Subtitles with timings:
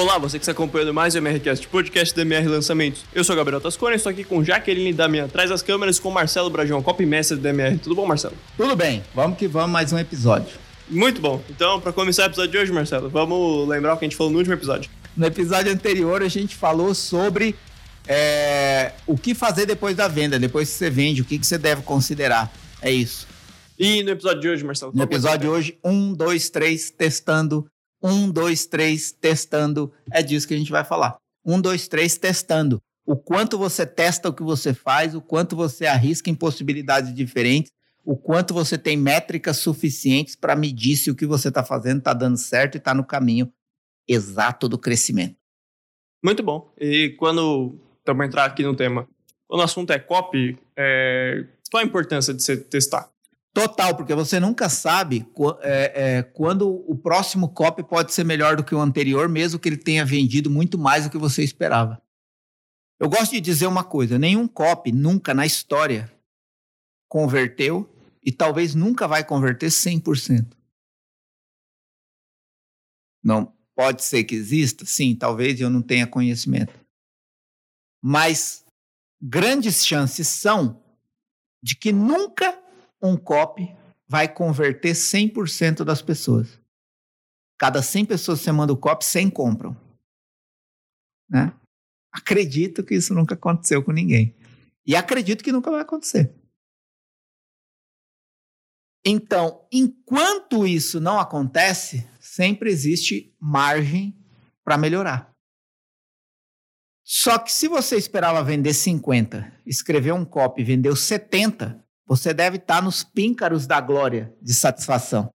[0.00, 3.04] Olá, você que está acompanhando mais o MRCast, podcast do MR Lançamentos.
[3.14, 6.48] Eu sou o Gabriel Tascone, estou aqui com Jaqueline Damian, atrás das câmeras, com Marcelo
[6.48, 7.76] Brajão, copy-mestre do MR.
[7.76, 8.34] Tudo bom, Marcelo?
[8.56, 10.58] Tudo bem, vamos que vamos, mais um episódio.
[10.88, 11.42] Muito bom.
[11.50, 14.32] Então, para começar o episódio de hoje, Marcelo, vamos lembrar o que a gente falou
[14.32, 14.90] no último episódio.
[15.14, 17.54] No episódio anterior, a gente falou sobre
[18.08, 21.58] é, o que fazer depois da venda, depois que você vende, o que, que você
[21.58, 22.50] deve considerar.
[22.80, 23.28] É isso.
[23.78, 24.92] E no episódio de hoje, Marcelo?
[24.94, 27.66] No episódio de hoje, um, dois, três, testando
[28.02, 29.92] um, dois, três, testando.
[30.12, 31.18] É disso que a gente vai falar.
[31.44, 32.80] Um, dois, três, testando.
[33.04, 37.72] O quanto você testa o que você faz, o quanto você arrisca em possibilidades diferentes,
[38.04, 42.12] o quanto você tem métricas suficientes para medir se o que você está fazendo está
[42.12, 43.52] dando certo e está no caminho
[44.06, 45.36] exato do crescimento.
[46.22, 46.72] Muito bom.
[46.78, 49.08] E quando estamos entrar aqui no tema,
[49.46, 51.46] quando o assunto é copy, é...
[51.70, 53.10] qual a importância de você testar?
[53.52, 55.28] Total, porque você nunca sabe
[55.62, 59.68] é, é, quando o próximo copy pode ser melhor do que o anterior, mesmo que
[59.68, 62.00] ele tenha vendido muito mais do que você esperava.
[63.00, 66.12] Eu gosto de dizer uma coisa: nenhum copy nunca na história
[67.08, 70.56] converteu e talvez nunca vai converter 100%.
[73.22, 74.84] Não pode ser que exista?
[74.86, 76.72] Sim, talvez eu não tenha conhecimento.
[78.02, 78.64] Mas
[79.20, 80.82] grandes chances são
[81.62, 82.59] de que nunca
[83.02, 83.74] um copy
[84.06, 86.60] vai converter 100% das pessoas.
[87.58, 89.76] Cada 100 pessoas que você manda o copy, 100 compram.
[91.28, 91.52] Né?
[92.12, 94.34] Acredito que isso nunca aconteceu com ninguém.
[94.86, 96.34] E acredito que nunca vai acontecer.
[99.04, 104.16] Então, enquanto isso não acontece, sempre existe margem
[104.64, 105.30] para melhorar.
[107.04, 112.56] Só que se você esperava vender 50, escreveu um copy e vendeu 70, você deve
[112.56, 115.32] estar nos píncaros da glória de satisfação.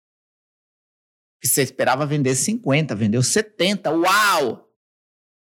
[1.42, 3.92] Você esperava vender 50, vendeu 70.
[3.92, 4.70] Uau!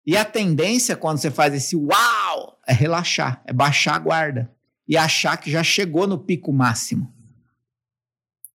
[0.06, 4.54] E a tendência quando você faz esse uau é relaxar, é baixar a guarda
[4.86, 7.12] e achar que já chegou no pico máximo.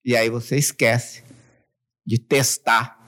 [0.04, 1.24] E aí você esquece
[2.06, 3.00] de testar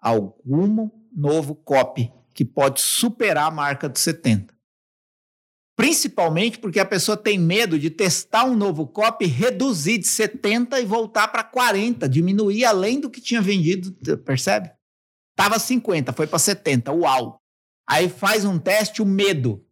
[0.00, 4.55] algum novo copy que pode superar a marca dos 70.
[5.76, 10.86] Principalmente porque a pessoa tem medo de testar um novo copy, reduzir de 70 e
[10.86, 13.92] voltar para 40, diminuir além do que tinha vendido,
[14.24, 14.72] percebe?
[15.36, 17.42] Tava 50, foi para 70, uau.
[17.86, 19.62] Aí faz um teste, o medo.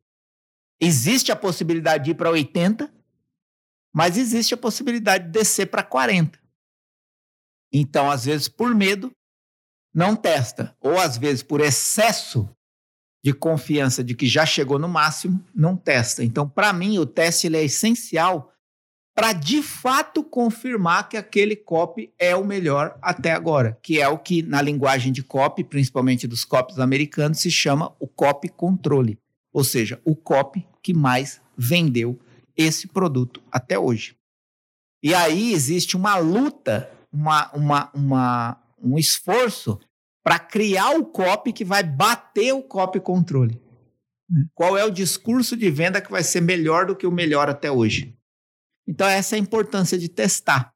[0.79, 2.93] Existe a possibilidade de ir para 80,
[3.91, 6.39] mas existe a possibilidade de descer para 40.
[7.73, 9.11] Então, às vezes, por medo,
[9.93, 10.77] não testa.
[10.81, 12.55] Ou às vezes, por excesso
[13.25, 16.23] de confiança de que já chegou no máximo, não testa.
[16.23, 18.53] Então, para mim, o teste ele é essencial
[19.17, 24.19] para de fato confirmar que aquele copy é o melhor até agora, que é o
[24.19, 29.19] que na linguagem de copy, principalmente dos copies americanos, se chama o copy controle,
[29.51, 32.21] ou seja, o copy que mais vendeu
[32.55, 34.15] esse produto até hoje.
[35.03, 39.81] E aí existe uma luta, uma, uma, uma, um esforço
[40.25, 43.63] para criar o copy que vai bater o copy controle.
[44.55, 47.71] Qual é o discurso de venda que vai ser melhor do que o melhor até
[47.71, 48.17] hoje?
[48.89, 50.73] Então, essa é a importância de testar.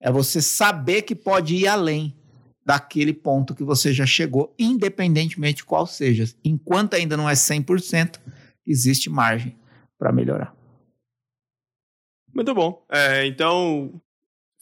[0.00, 2.16] É você saber que pode ir além
[2.64, 6.24] daquele ponto que você já chegou, independentemente de qual seja.
[6.44, 8.20] Enquanto ainda não é 100%,
[8.64, 9.56] existe margem
[9.98, 10.54] para melhorar.
[12.32, 12.84] Muito bom.
[12.90, 14.00] É, então,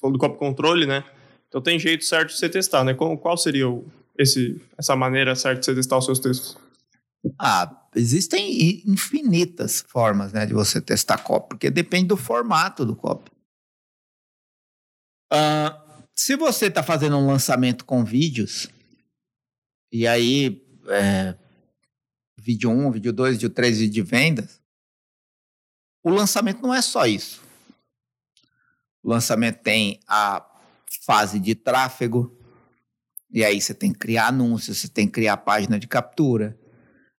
[0.00, 1.04] falando do copy controle, né?
[1.48, 2.94] Então tem jeito certo de você testar, né?
[2.94, 6.56] Qual seria o, esse, essa maneira certa de você testar os seus textos?
[7.38, 13.30] Ah, existem infinitas formas né, de você testar copy, porque depende do formato do copy.
[15.32, 18.68] Uh, se você está fazendo um lançamento com vídeos,
[19.90, 21.36] e aí é,
[22.36, 24.60] vídeo 1, vídeo 2, vídeo 3, vídeo de vendas,
[26.02, 27.42] o lançamento não é só isso.
[29.02, 30.44] O lançamento tem a
[31.04, 32.30] fase de tráfego,
[33.34, 36.56] e aí você tem que criar anúncios, você tem que criar página de captura.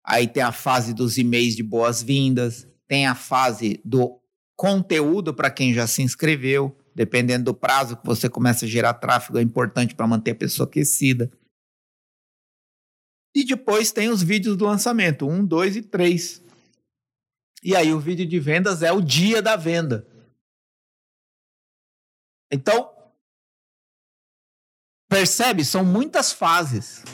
[0.07, 4.21] Aí tem a fase dos e-mails de boas-vindas, tem a fase do
[4.57, 9.39] conteúdo para quem já se inscreveu, dependendo do prazo que você começa a gerar tráfego,
[9.39, 11.33] é importante para manter a pessoa aquecida.
[13.35, 16.41] E depois tem os vídeos do lançamento, um, dois e três.
[17.61, 20.07] E aí o vídeo de vendas é o dia da venda.
[22.53, 22.94] Então,
[25.15, 25.65] Percebe?
[25.65, 27.05] São muitas fases.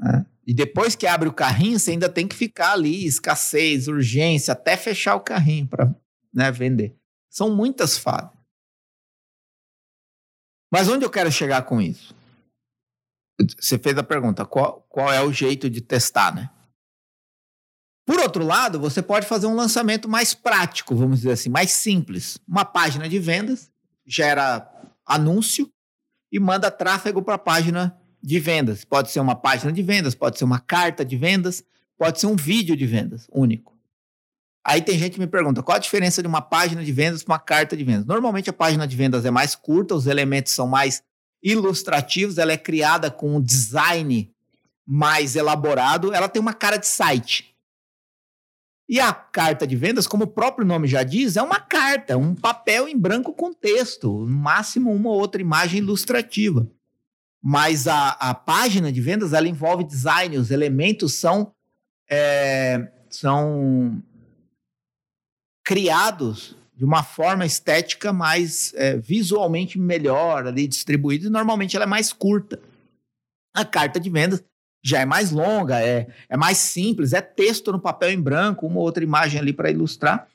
[0.00, 0.24] É.
[0.46, 4.74] E depois que abre o carrinho, você ainda tem que ficar ali, escassez, urgência, até
[4.74, 5.94] fechar o carrinho para
[6.32, 6.96] né, vender.
[7.28, 8.30] São muitas fases.
[10.72, 12.16] Mas onde eu quero chegar com isso?
[13.60, 16.50] Você fez a pergunta, qual, qual é o jeito de testar, né?
[18.06, 22.38] Por outro lado, você pode fazer um lançamento mais prático, vamos dizer assim, mais simples.
[22.48, 23.70] Uma página de vendas,
[24.06, 24.70] gera
[25.06, 25.70] anúncio
[26.34, 28.84] e manda tráfego para a página de vendas.
[28.84, 31.62] Pode ser uma página de vendas, pode ser uma carta de vendas,
[31.96, 33.72] pode ser um vídeo de vendas único.
[34.64, 37.34] Aí tem gente que me pergunta qual a diferença de uma página de vendas para
[37.34, 38.04] uma carta de vendas.
[38.04, 41.04] Normalmente a página de vendas é mais curta, os elementos são mais
[41.40, 44.28] ilustrativos, ela é criada com um design
[44.84, 47.53] mais elaborado, ela tem uma cara de site.
[48.88, 52.34] E a carta de vendas, como o próprio nome já diz, é uma carta, um
[52.34, 56.68] papel em branco com texto, no máximo uma ou outra imagem ilustrativa.
[57.42, 61.52] Mas a, a página de vendas ela envolve design, os elementos são,
[62.10, 64.02] é, são
[65.64, 71.88] criados de uma forma estética mais é, visualmente melhor ali distribuída e normalmente ela é
[71.88, 72.60] mais curta.
[73.54, 74.44] A carta de vendas
[74.84, 78.80] já é mais longa, é, é mais simples, é texto no papel em branco, uma
[78.80, 80.28] outra imagem ali para ilustrar.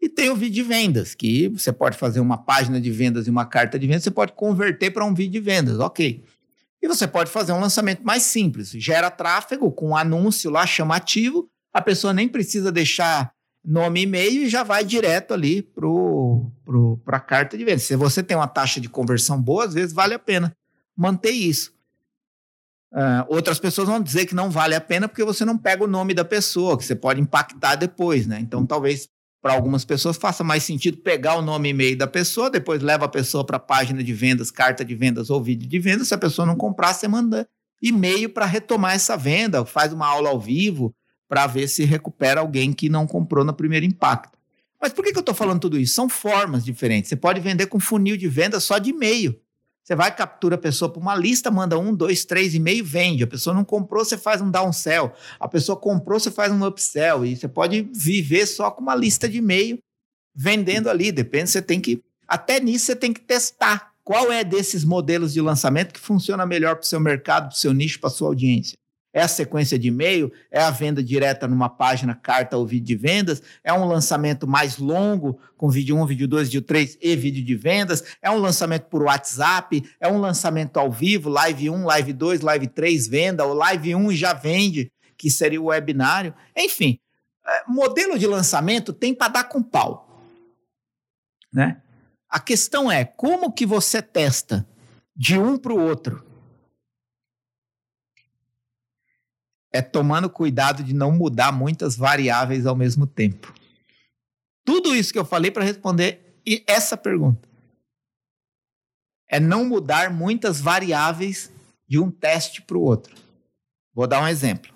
[0.00, 3.30] E tem o vídeo de vendas, que você pode fazer uma página de vendas e
[3.30, 6.24] uma carta de vendas, você pode converter para um vídeo de vendas, ok.
[6.82, 11.48] E você pode fazer um lançamento mais simples, gera tráfego com um anúncio lá chamativo,
[11.72, 13.32] a pessoa nem precisa deixar
[13.64, 17.84] nome e e-mail e já vai direto ali para pro, a carta de vendas.
[17.84, 20.52] Se você tem uma taxa de conversão boa, às vezes vale a pena
[20.96, 21.72] manter isso.
[22.92, 25.86] Uh, outras pessoas vão dizer que não vale a pena porque você não pega o
[25.86, 28.38] nome da pessoa, que você pode impactar depois, né?
[28.38, 29.08] Então, talvez
[29.40, 33.06] para algumas pessoas faça mais sentido pegar o nome e e-mail da pessoa, depois leva
[33.06, 36.08] a pessoa para a página de vendas, carta de vendas ou vídeo de vendas.
[36.08, 37.48] Se a pessoa não comprar, você manda
[37.80, 40.94] e-mail para retomar essa venda, faz uma aula ao vivo
[41.28, 44.38] para ver se recupera alguém que não comprou no primeiro impacto.
[44.80, 45.94] Mas por que, que eu estou falando tudo isso?
[45.94, 47.08] São formas diferentes.
[47.08, 49.34] Você pode vender com funil de venda só de e-mail.
[49.84, 53.24] Você vai, captura a pessoa para uma lista, manda um, dois, três e-mail, vende.
[53.24, 55.12] A pessoa não comprou, você faz um downsell.
[55.40, 57.26] A pessoa comprou, você faz um upsell.
[57.26, 59.78] E você pode viver só com uma lista de e-mail
[60.34, 61.10] vendendo ali.
[61.10, 62.02] Depende, você tem que.
[62.28, 66.76] Até nisso você tem que testar qual é desses modelos de lançamento que funciona melhor
[66.76, 68.76] para o seu mercado, para o seu nicho, para a sua audiência.
[69.12, 70.32] É a sequência de e-mail?
[70.50, 73.42] É a venda direta numa página, carta ou vídeo de vendas?
[73.62, 77.54] É um lançamento mais longo, com vídeo 1, vídeo 2, vídeo 3 e vídeo de
[77.54, 78.16] vendas?
[78.22, 79.84] É um lançamento por WhatsApp?
[80.00, 84.12] É um lançamento ao vivo, live 1, live 2, live 3, venda, ou live 1
[84.12, 86.34] já vende, que seria o webinário?
[86.56, 86.98] Enfim,
[87.46, 90.24] é, modelo de lançamento tem para dar com pau.
[91.52, 91.82] Né?
[92.30, 94.66] A questão é como que você testa
[95.14, 96.31] de um para o outro
[99.72, 103.52] é tomando cuidado de não mudar muitas variáveis ao mesmo tempo.
[104.64, 107.48] Tudo isso que eu falei para responder essa pergunta.
[109.28, 111.50] É não mudar muitas variáveis
[111.88, 113.14] de um teste para o outro.
[113.94, 114.72] Vou dar um exemplo.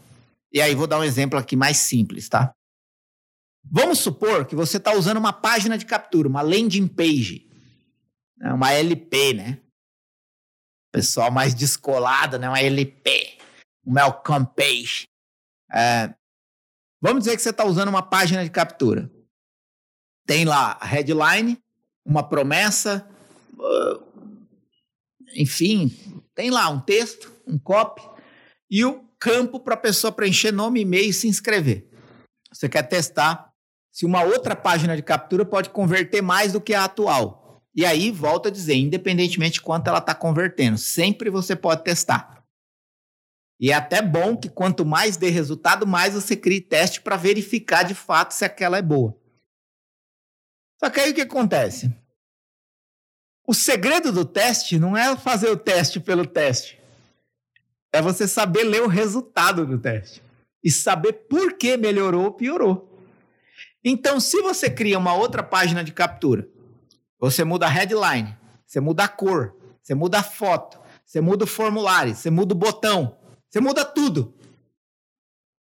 [0.51, 2.53] E aí vou dar um exemplo aqui mais simples, tá?
[3.63, 7.47] Vamos supor que você está usando uma página de captura, uma landing page,
[8.39, 8.53] né?
[8.53, 9.61] uma LP, né?
[10.93, 12.49] Pessoal mais descolado, né?
[12.49, 13.36] Uma LP
[13.87, 15.09] Malcolm Page.
[15.73, 16.15] É,
[17.01, 19.11] vamos dizer que você está usando uma página de captura.
[20.27, 21.63] Tem lá a headline,
[22.05, 23.09] uma promessa,
[23.55, 24.07] uh,
[25.35, 25.97] enfim,
[26.35, 28.03] tem lá um texto, um copy
[28.71, 31.89] e o campo para a pessoa preencher nome, e-mail e se inscrever.
[32.53, 33.53] Você quer testar
[33.93, 37.63] se uma outra página de captura pode converter mais do que a atual.
[37.75, 42.43] E aí, volta a dizer, independentemente de quanto ela está convertendo, sempre você pode testar.
[43.59, 47.83] E é até bom que quanto mais dê resultado, mais você crie teste para verificar
[47.83, 49.19] de fato se aquela é boa.
[50.79, 51.91] Só que aí o que acontece?
[53.47, 56.79] O segredo do teste não é fazer o teste pelo teste.
[57.93, 60.23] É você saber ler o resultado do teste.
[60.63, 62.93] E saber por que melhorou ou piorou.
[63.85, 66.49] Então, se você cria uma outra página de captura,
[67.21, 68.37] você muda a headline,
[68.67, 72.59] você muda a cor, você muda a foto, você muda o formulário, você muda o
[72.59, 73.16] botão,
[73.51, 74.35] você muda tudo.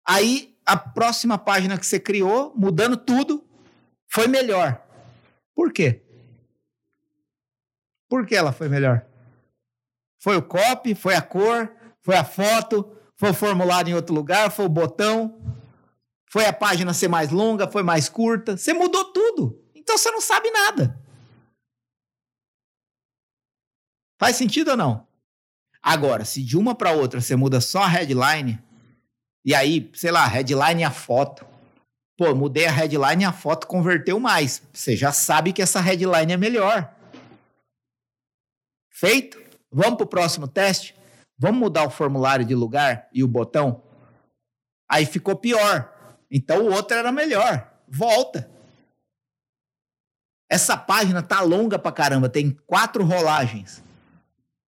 [0.07, 3.47] Aí a próxima página que você criou, mudando tudo,
[4.11, 4.83] foi melhor.
[5.55, 6.03] Por quê?
[8.09, 9.07] Por que ela foi melhor?
[10.23, 11.71] Foi o copy, foi a cor,
[12.03, 15.41] foi a foto, foi o formulário em outro lugar, foi o botão,
[16.31, 18.57] foi a página ser mais longa, foi mais curta.
[18.57, 19.63] Você mudou tudo.
[19.75, 21.01] Então você não sabe nada.
[24.19, 25.07] Faz sentido ou não?
[25.87, 28.59] Agora, se de uma para outra você muda só a headline,
[29.45, 31.45] e aí, sei lá, headline e a foto.
[32.17, 34.63] Pô, mudei a headline e a foto converteu mais.
[34.73, 36.91] Você já sabe que essa headline é melhor.
[38.91, 39.39] Feito?
[39.71, 40.95] Vamos para o próximo teste?
[41.37, 43.83] Vamos mudar o formulário de lugar e o botão?
[44.89, 45.93] Aí ficou pior.
[46.31, 47.71] Então o outro era melhor.
[47.87, 48.51] Volta.
[50.49, 53.85] Essa página tá longa pra caramba, tem quatro rolagens.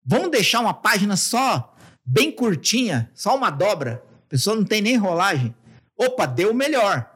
[0.04, 4.02] Vamos deixar uma página só, bem curtinha, só uma dobra.
[4.26, 5.54] A pessoa não tem nem rolagem.
[5.97, 7.09] Opa, deu melhor.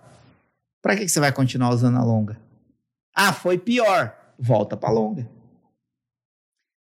[0.83, 2.41] Para que você vai continuar usando a longa?
[3.15, 4.15] Ah, foi pior.
[4.39, 5.29] Volta para longa.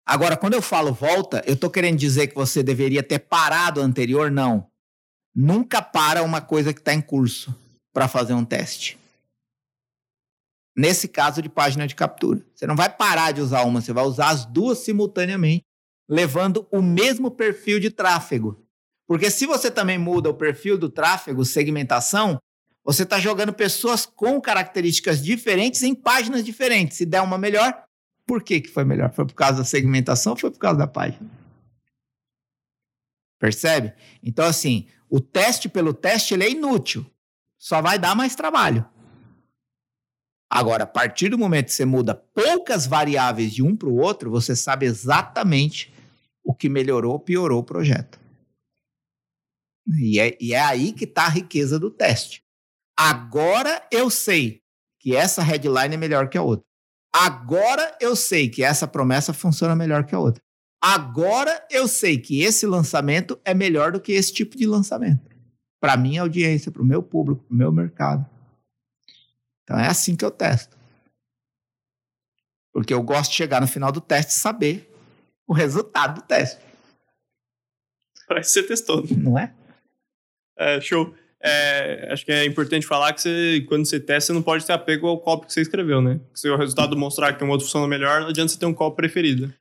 [0.06, 3.84] Agora, quando eu falo volta, eu estou querendo dizer que você deveria ter parado o
[3.84, 4.30] anterior?
[4.30, 4.66] Não.
[5.34, 7.54] Nunca para uma coisa que está em curso
[7.92, 8.98] para fazer um teste.
[10.76, 12.44] Nesse caso de página de captura.
[12.54, 15.64] Você não vai parar de usar uma, você vai usar as duas simultaneamente,
[16.08, 18.64] levando o mesmo perfil de tráfego.
[19.06, 22.38] Porque se você também muda o perfil do tráfego, segmentação,
[22.84, 26.98] você está jogando pessoas com características diferentes em páginas diferentes.
[26.98, 27.84] Se der uma melhor,
[28.26, 29.12] por que, que foi melhor?
[29.12, 31.30] Foi por causa da segmentação ou foi por causa da página?
[33.38, 33.94] Percebe?
[34.22, 37.06] Então, assim, o teste pelo teste é inútil.
[37.58, 38.86] Só vai dar mais trabalho.
[40.50, 44.30] Agora, a partir do momento que você muda poucas variáveis de um para o outro,
[44.30, 45.93] você sabe exatamente
[46.44, 48.20] o que melhorou ou piorou o projeto.
[49.98, 52.42] E é, e é aí que está a riqueza do teste.
[52.96, 54.62] Agora eu sei
[55.00, 56.64] que essa headline é melhor que a outra.
[57.12, 60.42] Agora eu sei que essa promessa funciona melhor que a outra.
[60.82, 65.28] Agora eu sei que esse lançamento é melhor do que esse tipo de lançamento.
[65.80, 68.28] Para minha audiência, para o meu público, para o meu mercado.
[69.62, 70.76] Então é assim que eu testo.
[72.72, 74.93] Porque eu gosto de chegar no final do teste e saber
[75.46, 76.60] o resultado do teste.
[78.26, 79.04] Parece que você testou.
[79.16, 79.52] Não é?
[80.56, 81.14] É, show.
[81.46, 84.72] É, acho que é importante falar que você, quando você testa, você não pode ter
[84.72, 86.18] apego ao copy que você escreveu, né?
[86.32, 88.96] Se o resultado mostrar que um outro funciona melhor, não adianta você ter um copy
[88.96, 89.52] preferido.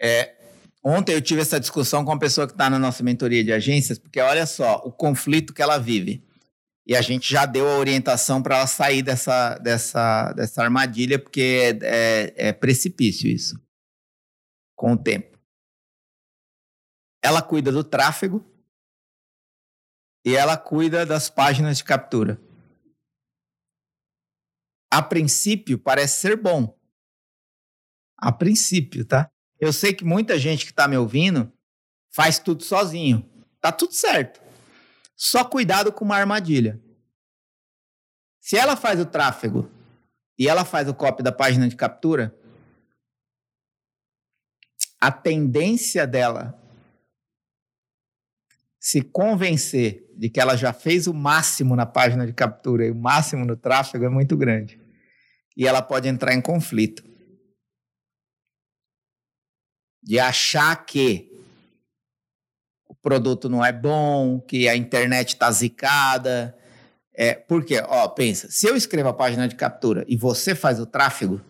[0.00, 0.36] É,
[0.84, 3.98] ontem eu tive essa discussão com uma pessoa que está na nossa mentoria de agências,
[3.98, 6.24] porque olha só o conflito que ela vive.
[6.86, 11.76] E a gente já deu a orientação para ela sair dessa, dessa, dessa armadilha, porque
[11.82, 13.60] é, é, é precipício isso.
[14.76, 15.31] Com o tempo.
[17.22, 18.44] Ela cuida do tráfego,
[20.24, 22.40] e ela cuida das páginas de captura.
[24.90, 26.78] A princípio, parece ser bom.
[28.16, 29.30] A princípio, tá?
[29.58, 31.52] Eu sei que muita gente que está me ouvindo
[32.10, 33.28] faz tudo sozinho.
[33.60, 34.40] Tá tudo certo.
[35.16, 36.80] Só cuidado com uma armadilha.
[38.40, 39.70] Se ela faz o tráfego
[40.38, 42.36] e ela faz o copy da página de captura,
[45.00, 46.61] a tendência dela
[48.82, 52.96] se convencer de que ela já fez o máximo na página de captura e o
[52.96, 54.76] máximo no tráfego é muito grande.
[55.56, 57.04] E ela pode entrar em conflito.
[60.02, 61.30] De achar que
[62.88, 66.58] o produto não é bom, que a internet está zicada.
[67.14, 70.86] É, porque, ó, pensa, se eu escrevo a página de captura e você faz o
[70.86, 71.40] tráfego,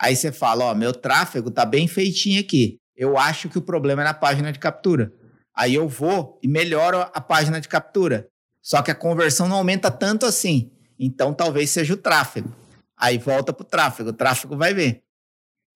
[0.00, 2.78] aí você fala, ó, meu tráfego tá bem feitinho aqui.
[2.94, 5.12] Eu acho que o problema é na página de captura.
[5.58, 8.30] Aí eu vou e melhoro a página de captura.
[8.62, 10.70] Só que a conversão não aumenta tanto assim.
[10.96, 12.54] Então talvez seja o tráfego.
[12.96, 15.02] Aí volta para o tráfego, o tráfego vai ver.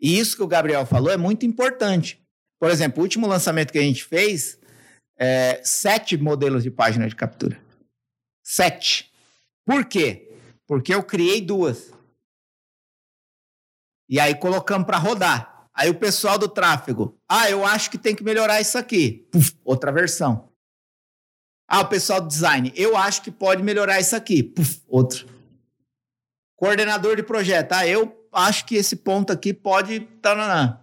[0.01, 2.25] E isso que o Gabriel falou é muito importante.
[2.61, 4.57] Por exemplo, o último lançamento que a gente fez,
[5.19, 7.61] é, sete modelos de página de captura.
[8.41, 9.13] Sete.
[9.67, 10.39] Por quê?
[10.65, 11.93] Porque eu criei duas.
[14.09, 15.52] E aí colocamos para rodar.
[15.75, 19.27] Aí o pessoal do tráfego, ah, eu acho que tem que melhorar isso aqui.
[19.31, 20.51] Puf, outra versão.
[21.67, 24.43] Ah, o pessoal do design, eu acho que pode melhorar isso aqui.
[24.43, 25.27] Puf, outro.
[26.57, 30.01] Coordenador de projeto, ah, eu acho que esse ponto aqui pode.
[30.21, 30.79] Taranã.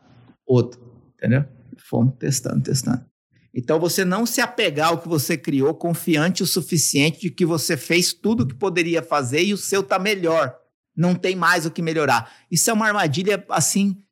[0.45, 0.81] Outro.
[1.15, 1.45] Entendeu?
[1.77, 3.05] Fomos testando, testando.
[3.53, 7.75] Então você não se apegar ao que você criou confiante o suficiente de que você
[7.75, 10.55] fez tudo o que poderia fazer e o seu tá melhor.
[10.95, 12.31] Não tem mais o que melhorar.
[12.49, 14.03] Isso é uma armadilha assim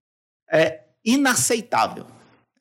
[0.51, 2.05] é inaceitável.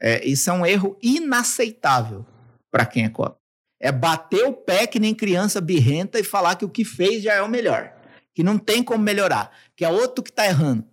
[0.00, 2.24] É, isso é um erro inaceitável
[2.70, 3.36] para quem é copy.
[3.80, 7.34] É bater o pé que nem criança birrenta e falar que o que fez já
[7.34, 7.92] é o melhor.
[8.34, 9.50] Que não tem como melhorar.
[9.76, 10.84] Que é outro que está errando.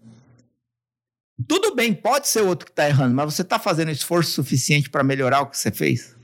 [1.47, 5.03] Tudo bem, pode ser outro que está errando, mas você está fazendo esforço suficiente para
[5.03, 6.15] melhorar o que você fez?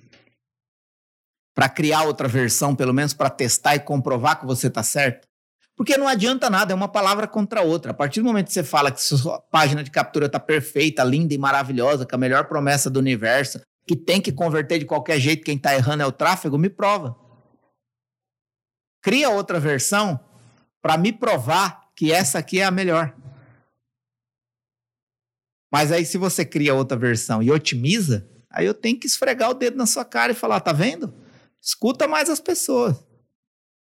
[1.55, 5.28] Para criar outra versão, pelo menos para testar e comprovar que você está certo?
[5.79, 7.91] Porque não adianta nada, é uma palavra contra outra.
[7.91, 11.33] A partir do momento que você fala que sua página de captura está perfeita, linda
[11.33, 15.17] e maravilhosa, que é a melhor promessa do universo, que tem que converter de qualquer
[15.21, 17.15] jeito, quem está errando é o tráfego, me prova.
[19.01, 20.19] Cria outra versão
[20.81, 23.15] para me provar que essa aqui é a melhor.
[25.71, 29.53] Mas aí, se você cria outra versão e otimiza, Aí eu tenho que esfregar o
[29.53, 31.13] dedo na sua cara e falar: tá vendo?
[31.61, 32.97] Escuta mais as pessoas.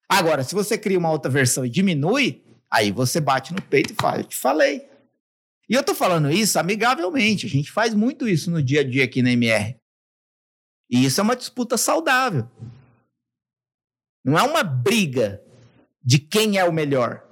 [0.09, 3.97] Agora, se você cria uma outra versão e diminui, aí você bate no peito e
[3.97, 4.89] fala: eu te falei.
[5.69, 7.47] E eu tô falando isso amigavelmente.
[7.47, 9.77] A gente faz muito isso no dia a dia aqui na MR.
[10.91, 12.49] E isso é uma disputa saudável.
[14.25, 15.43] Não é uma briga
[16.03, 17.25] de quem é o melhor,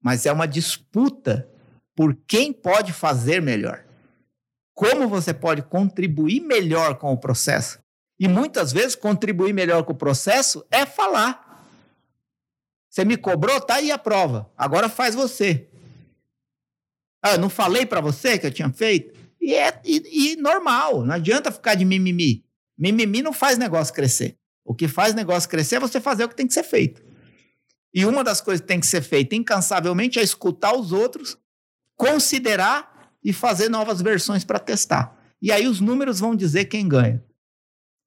[0.00, 1.48] mas é uma disputa
[1.94, 3.84] por quem pode fazer melhor.
[4.74, 7.80] Como você pode contribuir melhor com o processo.
[8.18, 11.51] E muitas vezes contribuir melhor com o processo é falar.
[12.92, 14.52] Você me cobrou, tá aí a prova.
[14.54, 15.66] Agora faz você.
[17.22, 19.18] Ah, não falei para você que eu tinha feito?
[19.40, 22.44] E é e, e normal, não adianta ficar de mimimi.
[22.76, 24.36] Mimimi não faz negócio crescer.
[24.62, 27.02] O que faz negócio crescer é você fazer o que tem que ser feito.
[27.94, 31.38] E uma das coisas que tem que ser feita incansavelmente é escutar os outros,
[31.96, 35.18] considerar e fazer novas versões para testar.
[35.40, 37.24] E aí os números vão dizer quem ganha.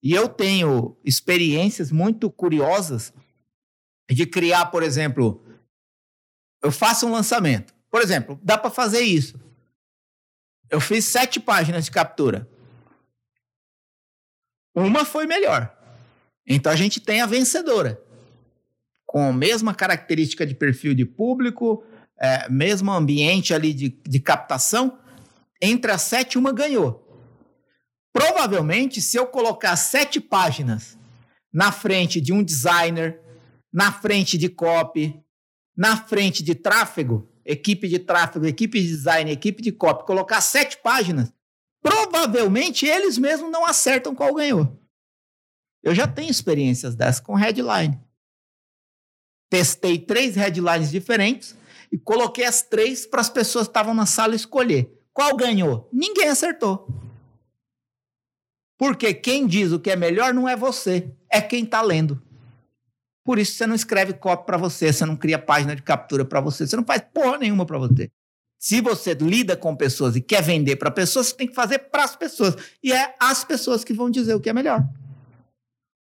[0.04, 3.12] E eu tenho experiências muito curiosas
[4.10, 5.44] de criar, por exemplo,
[6.64, 7.74] eu faço um lançamento.
[7.90, 9.40] Por exemplo, dá para fazer isso.
[10.70, 12.50] Eu fiz sete páginas de captura.
[14.76, 15.74] Uma foi melhor.
[16.46, 18.02] Então a gente tem a vencedora.
[19.06, 21.84] Com a mesma característica de perfil de público,
[22.20, 25.00] é, mesmo ambiente ali de, de captação,
[25.62, 27.02] entre as sete, uma ganhou.
[28.12, 30.98] Provavelmente, se eu colocar sete páginas
[31.52, 33.22] na frente de um designer,
[33.76, 35.22] na frente de copy,
[35.76, 40.78] na frente de tráfego, equipe de tráfego, equipe de design, equipe de copy, colocar sete
[40.78, 41.34] páginas,
[41.82, 44.82] provavelmente eles mesmos não acertam qual ganhou.
[45.84, 48.00] Eu já tenho experiências dessas com headline.
[49.50, 51.54] Testei três headlines diferentes
[51.92, 54.90] e coloquei as três para as pessoas que estavam na sala escolher.
[55.12, 55.90] Qual ganhou?
[55.92, 56.88] Ninguém acertou.
[58.78, 62.25] Porque quem diz o que é melhor não é você, é quem está lendo.
[63.26, 66.40] Por isso você não escreve copy para você, você não cria página de captura para
[66.40, 68.12] você, você não faz porra nenhuma para você.
[68.60, 72.04] Se você lida com pessoas e quer vender para pessoas, você tem que fazer para
[72.04, 72.56] as pessoas.
[72.84, 74.88] E é as pessoas que vão dizer o que é melhor.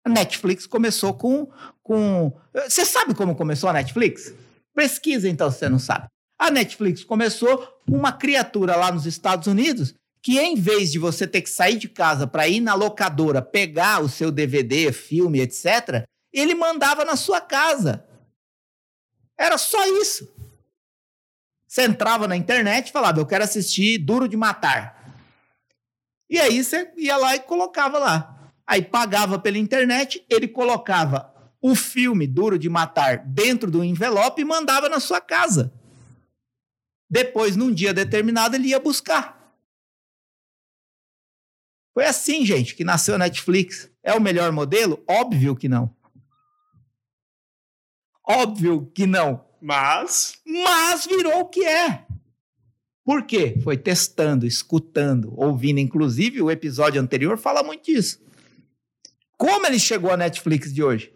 [0.06, 1.50] A Netflix começou com,
[1.82, 2.34] com.
[2.54, 4.34] Você sabe como começou a Netflix?
[4.76, 6.08] Pesquisa então, se você não sabe.
[6.38, 7.58] A Netflix começou
[7.88, 11.78] com uma criatura lá nos Estados Unidos que, em vez de você ter que sair
[11.78, 16.06] de casa para ir na locadora pegar o seu DVD, filme, etc.,
[16.42, 18.06] ele mandava na sua casa.
[19.38, 20.34] Era só isso.
[21.68, 25.18] Você entrava na internet e falava, eu quero assistir Duro de Matar.
[26.30, 28.52] E aí você ia lá e colocava lá.
[28.66, 34.46] Aí pagava pela internet, ele colocava o filme Duro de Matar dentro do envelope e
[34.46, 35.74] mandava na sua casa.
[37.10, 39.54] Depois, num dia determinado, ele ia buscar.
[41.94, 43.90] Foi assim, gente, que nasceu a Netflix.
[44.02, 45.04] É o melhor modelo?
[45.08, 45.96] Óbvio que não.
[48.26, 49.46] Óbvio que não.
[49.62, 50.42] Mas.
[50.46, 52.06] Mas virou o que é.
[53.04, 53.60] Por quê?
[53.64, 55.80] Foi testando, escutando, ouvindo.
[55.80, 58.22] Inclusive, o episódio anterior fala muito disso.
[59.38, 61.14] Como ele chegou à Netflix de hoje?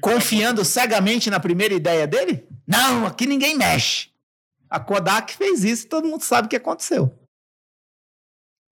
[0.00, 2.46] Confiando cegamente na primeira ideia dele?
[2.66, 4.10] Não, aqui ninguém mexe.
[4.68, 7.18] A Kodak fez isso e todo mundo sabe o que aconteceu.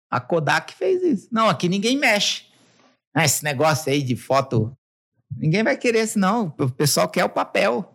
[0.09, 1.27] A Kodak fez isso.
[1.31, 2.45] Não, aqui ninguém mexe.
[3.13, 4.75] Ah, esse negócio aí de foto.
[5.35, 6.53] Ninguém vai querer isso, não.
[6.59, 7.93] O pessoal quer o papel.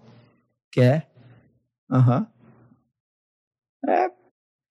[0.71, 1.11] Quer.
[1.91, 2.21] Aham.
[2.21, 3.93] Uhum.
[3.93, 4.11] É,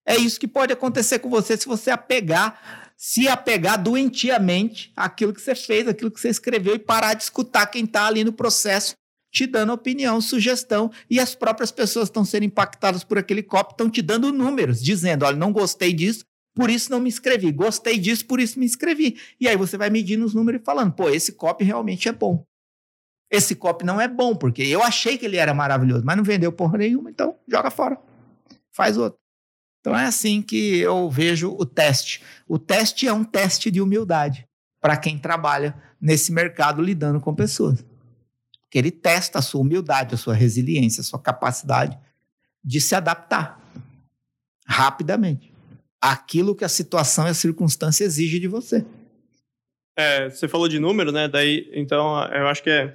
[0.06, 5.40] é isso que pode acontecer com você se você apegar se apegar doentiamente àquilo que
[5.40, 8.94] você fez, àquilo que você escreveu e parar de escutar quem está ali no processo
[9.30, 13.90] te dando opinião, sugestão, e as próprias pessoas estão sendo impactadas por aquele copo, estão
[13.90, 16.24] te dando números, dizendo: olha, não gostei disso,
[16.58, 19.16] por isso não me inscrevi, gostei disso, por isso me inscrevi.
[19.40, 22.44] E aí você vai medindo os números e falando: pô, esse copy realmente é bom.
[23.30, 26.50] Esse copy não é bom, porque eu achei que ele era maravilhoso, mas não vendeu
[26.50, 27.96] porra nenhuma, então joga fora.
[28.72, 29.20] Faz outro.
[29.78, 32.24] Então é assim que eu vejo o teste.
[32.48, 34.44] O teste é um teste de humildade
[34.80, 37.84] para quem trabalha nesse mercado lidando com pessoas.
[38.62, 41.96] Porque ele testa a sua humildade, a sua resiliência, a sua capacidade
[42.64, 43.62] de se adaptar
[44.66, 45.56] rapidamente
[46.00, 48.84] àquilo que a situação e a circunstância exigem de você.
[49.96, 51.28] É, você falou de número, né?
[51.28, 52.94] Daí, então, eu acho que é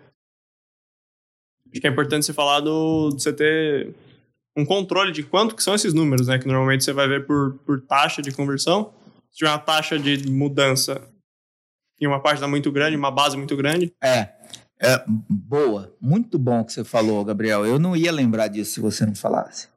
[1.73, 3.93] acho que é importante você falar do de você ter
[4.55, 6.37] um controle de quanto que são esses números, né?
[6.37, 8.93] Que normalmente você vai ver por, por taxa de conversão.
[9.31, 11.01] Se tiver uma taxa de mudança
[11.99, 13.91] em uma página muito grande, uma base muito grande.
[14.01, 14.29] É,
[14.79, 17.65] é boa, muito bom que você falou, Gabriel.
[17.65, 19.67] Eu não ia lembrar disso se você não falasse.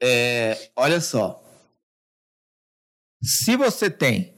[0.00, 1.42] É, olha só,
[3.26, 4.32] Se você tem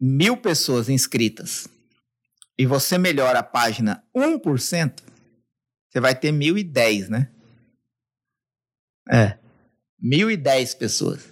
[0.00, 1.68] mil pessoas inscritas
[2.58, 5.02] e você melhora a página 1%,
[5.90, 7.30] você vai ter 1.010, né?
[9.06, 9.38] É.
[10.02, 11.28] 1.010 pessoas.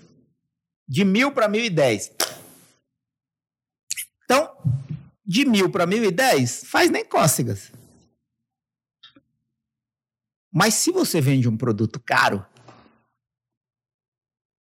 [0.86, 2.12] De mil para 1.010.
[4.24, 4.54] Então,
[5.24, 7.72] de mil para 1.010, faz nem cócegas.
[10.52, 12.44] Mas se você vende um produto caro,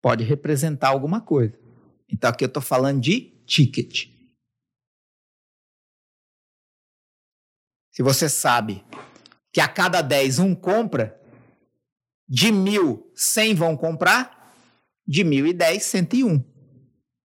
[0.01, 1.57] pode representar alguma coisa.
[2.07, 4.07] Então aqui eu estou falando de ticket.
[7.91, 8.83] Se você sabe
[9.51, 11.19] que a cada 10 um compra,
[12.27, 14.53] de mil, 100 vão comprar,
[15.05, 16.43] de mil e 10, 101.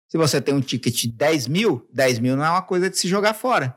[0.09, 2.99] Se você tem um ticket de 10 mil, 10 mil não é uma coisa de
[2.99, 3.77] se jogar fora.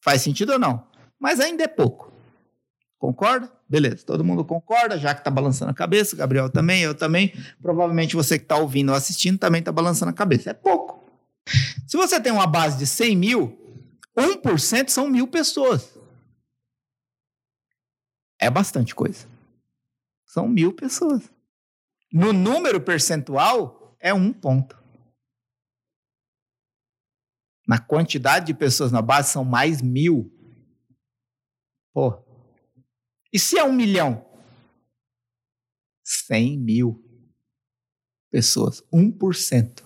[0.00, 0.86] Faz sentido ou não?
[1.18, 2.13] Mas ainda é pouco.
[3.04, 3.52] Concorda?
[3.68, 7.34] Beleza, todo mundo concorda, já que está balançando a cabeça, Gabriel também, eu também.
[7.60, 10.48] Provavelmente você que está ouvindo ou assistindo também está balançando a cabeça.
[10.48, 11.04] É pouco.
[11.86, 13.84] Se você tem uma base de 100 mil,
[14.16, 15.94] 1% são mil pessoas.
[18.40, 19.26] É bastante coisa.
[20.24, 21.30] São mil pessoas.
[22.10, 24.82] No número percentual, é um ponto.
[27.68, 30.32] Na quantidade de pessoas na base, são mais mil.
[31.92, 32.23] Pô,
[33.34, 34.24] e se é um milhão?
[36.04, 37.04] 100 mil
[38.30, 38.80] pessoas.
[38.92, 39.82] 1%.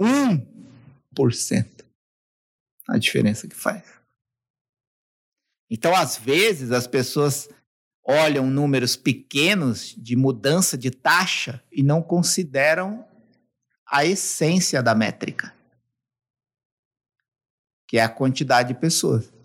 [0.00, 1.84] 1%.
[2.88, 3.82] A diferença que faz.
[5.68, 7.48] Então, às vezes, as pessoas
[8.04, 13.04] olham números pequenos de mudança de taxa e não consideram
[13.84, 15.52] a essência da métrica,
[17.88, 19.39] que é a quantidade de pessoas.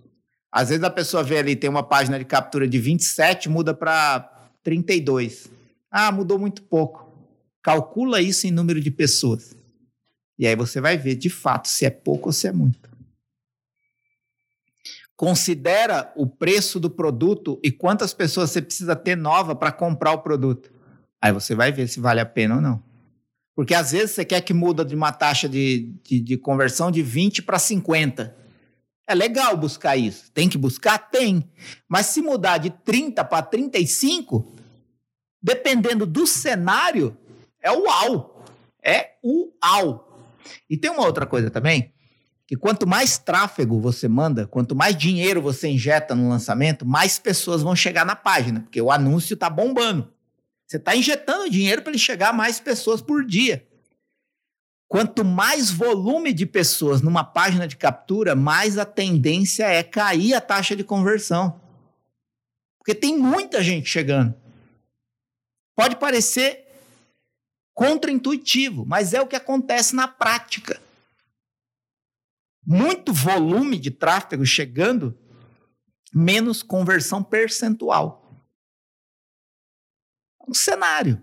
[0.55, 4.49] Às vezes a pessoa vê ali, tem uma página de captura de 27, muda para
[4.63, 5.51] 32.
[5.91, 7.11] Ah, mudou muito pouco.
[7.61, 9.53] Calcula isso em número de pessoas.
[10.39, 12.89] E aí você vai ver de fato se é pouco ou se é muito.
[15.17, 20.21] Considera o preço do produto e quantas pessoas você precisa ter nova para comprar o
[20.21, 20.71] produto.
[21.21, 22.81] Aí você vai ver se vale a pena ou não.
[23.53, 27.01] Porque às vezes você quer que muda de uma taxa de, de, de conversão de
[27.01, 28.44] 20 para 50.
[29.07, 30.31] É legal buscar isso.
[30.31, 30.97] Tem que buscar?
[30.97, 31.49] Tem.
[31.87, 34.55] Mas se mudar de 30 para 35,
[35.41, 37.15] dependendo do cenário,
[37.61, 38.43] é uau.
[38.83, 40.25] É uau.
[40.69, 41.93] E tem uma outra coisa também,
[42.47, 47.61] que quanto mais tráfego você manda, quanto mais dinheiro você injeta no lançamento, mais pessoas
[47.61, 50.11] vão chegar na página, porque o anúncio está bombando.
[50.65, 53.67] Você está injetando dinheiro para ele chegar a mais pessoas por dia.
[54.87, 60.41] Quanto mais volume de pessoas numa página de captura, mais a tendência é cair a
[60.41, 61.59] taxa de conversão.
[62.77, 64.35] Porque tem muita gente chegando.
[65.75, 66.65] Pode parecer
[67.73, 70.79] contraintuitivo, mas é o que acontece na prática.
[72.65, 75.17] Muito volume de tráfego chegando,
[76.13, 78.45] menos conversão percentual.
[80.41, 81.21] É um cenário.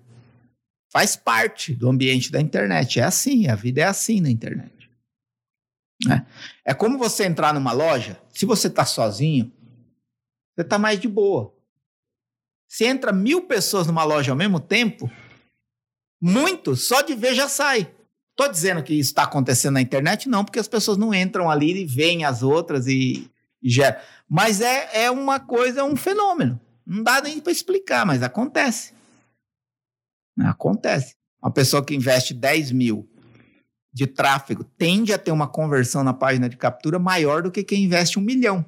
[0.92, 3.00] Faz parte do ambiente da internet.
[3.00, 4.90] É assim, a vida é assim na internet.
[6.07, 9.50] É, é como você entrar numa loja, se você está sozinho,
[10.55, 11.55] você está mais de boa.
[12.68, 15.11] Se entra mil pessoas numa loja ao mesmo tempo,
[16.20, 17.90] muito, só de ver já sai.
[18.31, 21.83] Estou dizendo que isso está acontecendo na internet, não, porque as pessoas não entram ali
[21.83, 23.31] e veem as outras e,
[23.62, 23.98] e geram.
[24.28, 26.61] Mas é, é uma coisa, é um fenômeno.
[26.87, 28.92] Não dá nem para explicar, mas acontece.
[30.40, 31.14] Acontece.
[31.42, 33.09] Uma pessoa que investe 10 mil
[33.92, 37.85] de tráfego tende a ter uma conversão na página de captura maior do que quem
[37.85, 38.64] investe um milhão.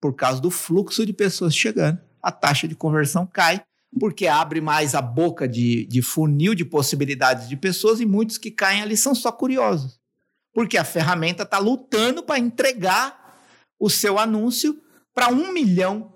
[0.00, 1.98] Por causa do fluxo de pessoas chegando.
[2.22, 3.62] A taxa de conversão cai,
[3.98, 8.50] porque abre mais a boca de, de funil de possibilidades de pessoas e muitos que
[8.50, 9.98] caem ali são só curiosos.
[10.52, 13.42] Porque a ferramenta está lutando para entregar
[13.78, 14.80] o seu anúncio
[15.12, 16.12] para um milhão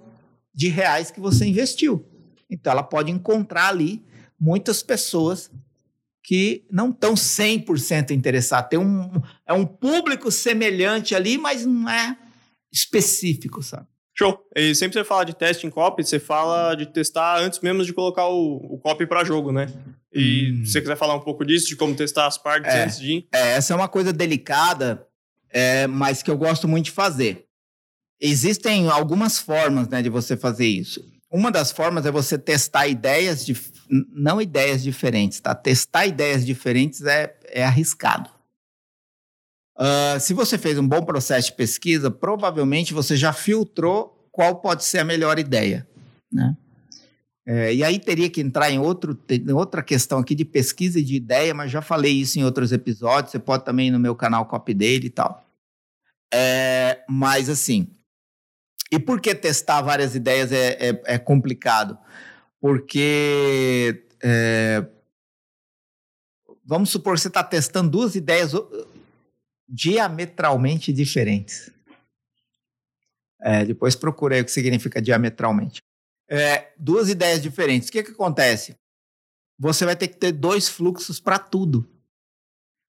[0.55, 2.05] de reais que você investiu.
[2.51, 4.05] Então ela pode encontrar ali
[4.39, 5.51] muitas pessoas
[6.23, 8.69] que não estão 100% interessadas.
[8.71, 9.11] Tem um,
[9.47, 12.17] é um público semelhante ali, mas não é
[12.73, 13.87] específico, sabe?
[14.15, 14.39] Show.
[14.55, 17.93] E sempre você fala de teste em copy, você fala de testar antes mesmo de
[17.93, 19.73] colocar o, o copy para jogo, né?
[20.13, 20.65] E hum.
[20.65, 23.27] se você quiser falar um pouco disso, de como testar as partes é, antes de...
[23.33, 25.07] É, essa é uma coisa delicada,
[25.49, 27.47] é, mas que eu gosto muito de fazer.
[28.21, 31.01] Existem algumas formas né, de você fazer isso.
[31.31, 33.55] Uma das formas é você testar ideias, de,
[34.11, 35.55] não ideias diferentes, tá?
[35.55, 38.31] Testar ideias diferentes é, é arriscado.
[39.77, 44.85] Uh, se você fez um bom processo de pesquisa, provavelmente você já filtrou qual pode
[44.85, 45.87] ser a melhor ideia,
[46.33, 46.57] né?
[47.51, 51.03] É, e aí teria que entrar em, outro, em outra questão aqui de pesquisa e
[51.03, 53.33] de ideia, mas já falei isso em outros episódios.
[53.33, 55.43] Você pode também ir no meu canal Copy dele e tal.
[56.33, 57.89] É, mas assim,
[58.91, 61.99] e por que testar várias ideias é, é, é complicado?
[62.61, 64.87] Porque é,
[66.65, 68.53] vamos supor que você está testando duas ideias
[69.69, 71.71] diametralmente diferentes.
[73.41, 75.81] É, depois procurei o que significa diametralmente.
[76.29, 77.89] É, duas ideias diferentes.
[77.89, 78.77] O que, que acontece?
[79.59, 81.89] Você vai ter que ter dois fluxos para tudo.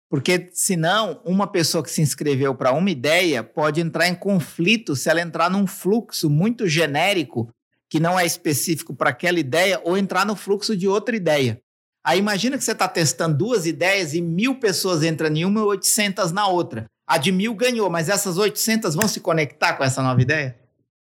[0.10, 5.08] Porque senão, uma pessoa que se inscreveu para uma ideia pode entrar em conflito se
[5.08, 7.54] ela entrar num fluxo muito genérico
[7.88, 11.62] que não é específico para aquela ideia ou entrar no fluxo de outra ideia.
[12.04, 15.64] Aí imagina que você está testando duas ideias e mil pessoas entram em uma e
[15.64, 16.86] 800 na outra.
[17.06, 20.58] A de mil ganhou, mas essas 800 vão se conectar com essa nova ideia?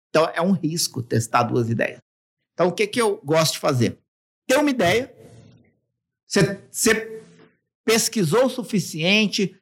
[0.08, 1.98] Então é um risco testar duas ideias.
[2.52, 3.98] Então o que, que eu gosto de fazer?
[4.46, 5.12] Ter uma ideia,
[6.26, 7.13] você, você
[7.84, 9.56] pesquisou o suficiente,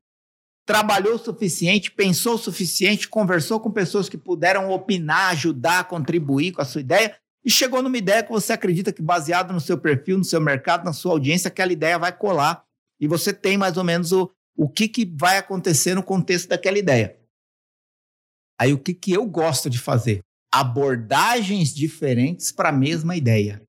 [0.66, 6.62] trabalhou o suficiente, pensou o suficiente, conversou com pessoas que puderam opinar, ajudar, contribuir com
[6.62, 10.18] a sua ideia e chegou numa ideia que você acredita que, baseado no seu perfil,
[10.18, 12.64] no seu mercado, na sua audiência, aquela ideia vai colar
[13.00, 16.78] e você tem mais ou menos o, o que, que vai acontecer no contexto daquela
[16.78, 17.18] ideia.
[18.60, 20.20] Aí o que, que eu gosto de fazer?
[20.54, 23.60] Abordagens diferentes para a mesma ideia.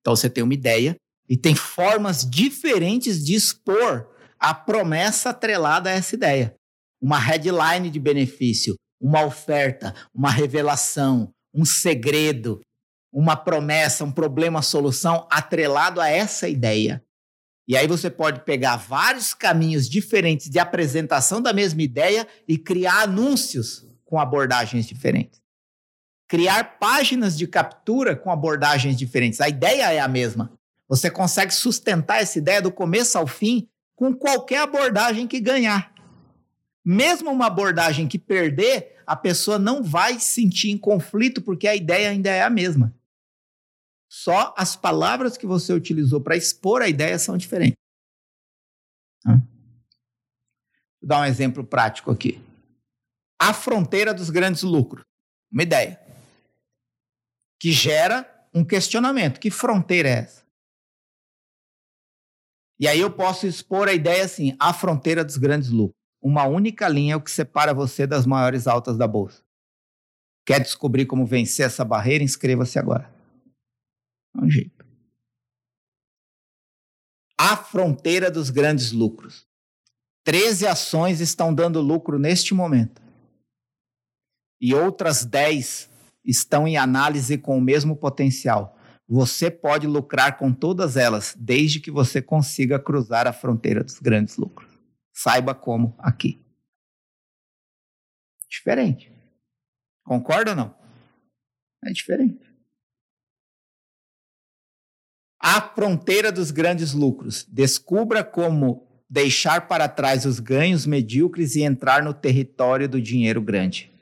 [0.00, 0.96] Então você tem uma ideia,
[1.28, 4.08] e tem formas diferentes de expor
[4.38, 6.54] a promessa atrelada a essa ideia.
[7.00, 12.60] Uma headline de benefício, uma oferta, uma revelação, um segredo,
[13.12, 17.02] uma promessa, um problema, solução atrelado a essa ideia.
[17.68, 23.02] E aí você pode pegar vários caminhos diferentes de apresentação da mesma ideia e criar
[23.02, 25.40] anúncios com abordagens diferentes.
[26.28, 29.40] Criar páginas de captura com abordagens diferentes.
[29.40, 30.52] A ideia é a mesma,
[30.92, 35.90] você consegue sustentar essa ideia do começo ao fim com qualquer abordagem que ganhar.
[36.84, 42.10] Mesmo uma abordagem que perder, a pessoa não vai sentir em conflito porque a ideia
[42.10, 42.94] ainda é a mesma.
[44.06, 47.78] Só as palavras que você utilizou para expor a ideia são diferentes.
[49.24, 52.38] Vou dar um exemplo prático aqui.
[53.40, 55.06] A fronteira dos grandes lucros.
[55.50, 55.98] Uma ideia.
[57.58, 59.40] Que gera um questionamento.
[59.40, 60.41] Que fronteira é essa?
[62.82, 65.96] E aí eu posso expor a ideia assim: a fronteira dos grandes lucros.
[66.20, 69.40] Uma única linha é o que separa você das maiores altas da bolsa.
[70.44, 72.24] Quer descobrir como vencer essa barreira?
[72.24, 73.08] Inscreva-se agora.
[74.36, 74.84] É um jeito.
[77.38, 79.46] A fronteira dos grandes lucros.
[80.24, 83.00] 13 ações estão dando lucro neste momento.
[84.60, 85.88] E outras 10
[86.24, 88.76] estão em análise com o mesmo potencial.
[89.08, 94.36] Você pode lucrar com todas elas, desde que você consiga cruzar a fronteira dos grandes
[94.36, 94.70] lucros.
[95.12, 96.44] Saiba como aqui.
[98.48, 99.12] Diferente.
[100.04, 100.74] Concorda ou não?
[101.84, 102.52] É diferente.
[105.38, 107.44] A fronteira dos grandes lucros.
[107.44, 113.92] Descubra como deixar para trás os ganhos medíocres e entrar no território do dinheiro grande.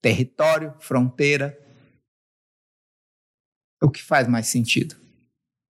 [0.00, 1.58] Território, fronteira,
[3.84, 4.96] o que faz mais sentido?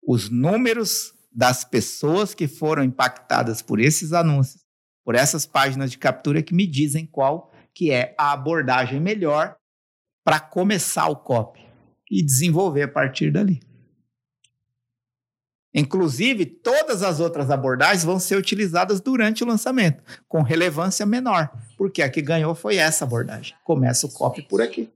[0.03, 4.65] Os números das pessoas que foram impactadas por esses anúncios,
[5.05, 9.57] por essas páginas de captura que me dizem qual que é a abordagem melhor
[10.25, 11.61] para começar o copy
[12.11, 13.61] e desenvolver a partir dali.
[15.75, 22.01] Inclusive, todas as outras abordagens vão ser utilizadas durante o lançamento, com relevância menor, porque
[22.01, 23.55] a que ganhou foi essa abordagem.
[23.63, 24.91] Começa o copy por aqui.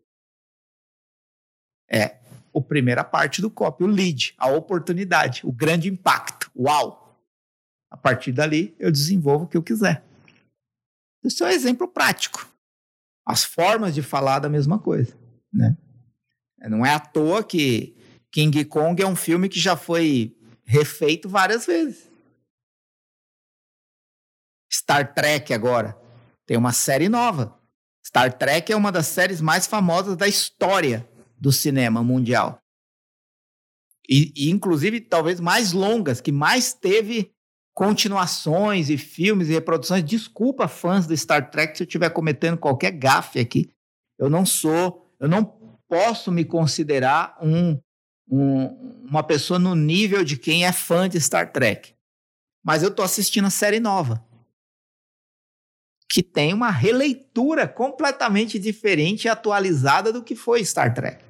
[1.92, 2.19] É,
[2.54, 6.50] a primeira parte do copy, o lead, a oportunidade, o grande impacto.
[6.56, 7.18] Uau!
[7.90, 10.04] A partir dali, eu desenvolvo o que eu quiser.
[11.24, 12.48] Isso é um exemplo prático.
[13.26, 15.16] As formas de falar da mesma coisa,
[15.52, 15.76] né?
[16.68, 17.96] Não é à toa que
[18.30, 22.08] King Kong é um filme que já foi refeito várias vezes.
[24.72, 25.98] Star Trek agora
[26.46, 27.58] tem uma série nova.
[28.06, 31.08] Star Trek é uma das séries mais famosas da história
[31.40, 32.62] do cinema mundial.
[34.08, 37.32] E, e, inclusive, talvez mais longas, que mais teve
[37.72, 40.04] continuações e filmes e reproduções.
[40.04, 43.70] Desculpa, fãs do Star Trek, se eu estiver cometendo qualquer gafe aqui.
[44.18, 45.44] Eu não sou, eu não
[45.88, 47.80] posso me considerar um,
[48.28, 48.64] um,
[49.08, 51.94] uma pessoa no nível de quem é fã de Star Trek.
[52.62, 54.22] Mas eu estou assistindo a série nova
[56.12, 61.29] que tem uma releitura completamente diferente e atualizada do que foi Star Trek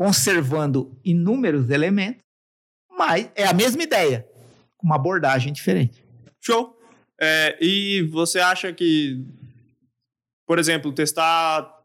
[0.00, 2.22] conservando inúmeros elementos,
[2.90, 4.26] mas é a mesma ideia,
[4.78, 6.02] com uma abordagem diferente.
[6.40, 6.74] Show.
[7.20, 9.22] É, e você acha que,
[10.46, 11.84] por exemplo, testar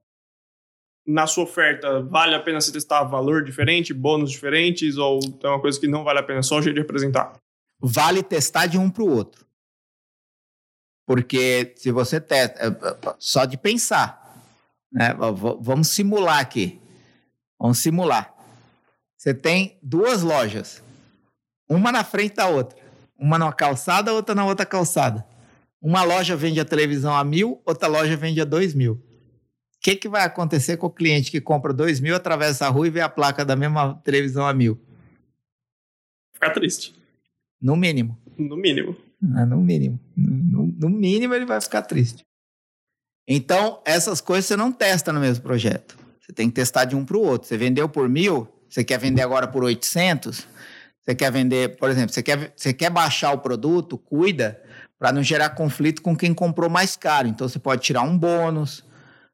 [1.06, 5.60] na sua oferta, vale a pena você testar valor diferente, bônus diferentes, ou é uma
[5.60, 7.38] coisa que não vale a pena, só o jeito de apresentar?
[7.82, 9.46] Vale testar de um para o outro.
[11.06, 14.42] Porque se você testa, é, é, só de pensar,
[14.90, 15.14] né?
[15.60, 16.80] vamos simular aqui.
[17.60, 18.34] Vamos simular.
[19.18, 20.84] Você tem duas lojas,
[21.70, 22.78] uma na frente da outra.
[23.18, 25.26] Uma na calçada, outra na outra calçada.
[25.82, 29.02] Uma loja vende a televisão a mil, outra loja vende a dois mil
[29.86, 32.90] que, que vai acontecer com o cliente que compra dois mil, atravessa a rua e
[32.90, 34.82] vê a placa da mesma televisão a mil?
[36.34, 36.96] Ficar triste.
[37.62, 38.18] No mínimo.
[38.36, 38.98] No mínimo.
[39.38, 40.00] É, no mínimo.
[40.18, 42.24] No, no, mínimo ele vai ficar triste.
[43.28, 45.96] Então, essas coisas você não testa no mesmo projeto.
[46.26, 47.48] Você tem que testar de um para o outro.
[47.48, 50.48] Você vendeu por mil, você quer vender agora por 800,
[51.00, 54.60] você quer vender, por exemplo, você quer, você quer baixar o produto, cuida
[54.98, 57.28] para não gerar conflito com quem comprou mais caro.
[57.28, 58.84] Então, você pode tirar um bônus,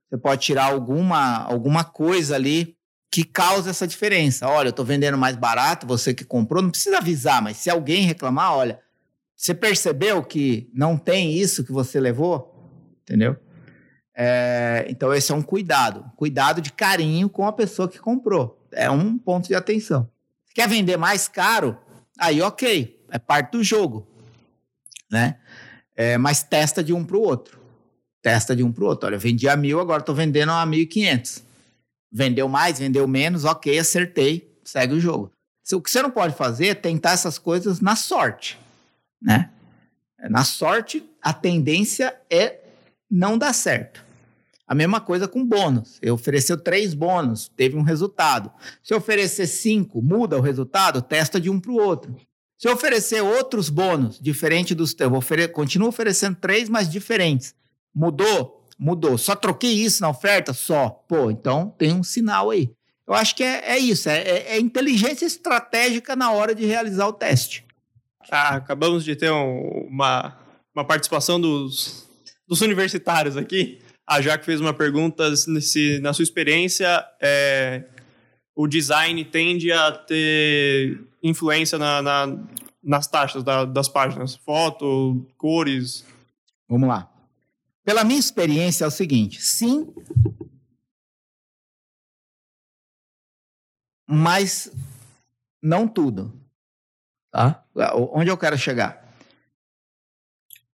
[0.10, 2.75] você pode tirar alguma, alguma coisa ali
[3.10, 4.47] que causa essa diferença.
[4.49, 8.04] Olha, eu estou vendendo mais barato, você que comprou, não precisa avisar, mas se alguém
[8.04, 8.80] reclamar, olha,
[9.34, 12.69] você percebeu que não tem isso que você levou?
[13.04, 13.38] Entendeu?
[14.15, 16.12] É, então, esse é um cuidado.
[16.15, 18.60] Cuidado de carinho com a pessoa que comprou.
[18.71, 20.10] É um ponto de atenção.
[20.54, 21.78] Quer vender mais caro,
[22.19, 24.08] aí ok, é parte do jogo.
[25.10, 25.38] Né?
[25.95, 27.60] É, mas testa de um para o outro.
[28.21, 29.08] Testa de um para o outro.
[29.08, 31.43] Olha, vendi a mil, agora estou vendendo a mil e quinhentos.
[32.12, 35.32] Vendeu mais, vendeu menos, ok, acertei, segue o jogo.
[35.74, 38.60] O que você não pode fazer é tentar essas coisas na sorte,
[39.21, 39.50] né?
[40.30, 42.61] Na sorte, a tendência é
[43.12, 44.06] não dar certo.
[44.65, 45.97] A mesma coisa com bônus.
[46.02, 48.50] Eu ofereceu três bônus, teve um resultado.
[48.82, 52.15] Se oferecer cinco, muda o resultado, testa de um para o outro.
[52.58, 57.54] Se oferecer outros bônus, diferente dos teus, eu ofere continuo oferecendo três, mas diferentes.
[57.93, 58.65] Mudou?
[58.80, 59.17] Mudou.
[59.17, 60.54] Só troquei isso na oferta?
[60.54, 60.89] Só.
[61.08, 62.71] Pô, então tem um sinal aí.
[63.06, 67.08] Eu acho que é, é isso, é, é, é, inteligência estratégica na hora de realizar
[67.08, 67.65] o teste.
[68.30, 70.38] Ah, acabamos de ter um, uma,
[70.74, 72.08] uma participação dos,
[72.52, 73.80] dos universitários aqui.
[74.06, 77.86] A Jaque fez uma pergunta se, na sua experiência, é,
[78.54, 82.38] o design tende a ter influência na, na
[82.84, 86.04] nas taxas da, das páginas, foto, cores.
[86.68, 87.10] Vamos lá.
[87.86, 89.94] Pela minha experiência é o seguinte: sim,
[94.06, 94.70] mas
[95.62, 96.38] não tudo.
[97.32, 97.64] Tá?
[98.12, 99.01] Onde eu quero chegar?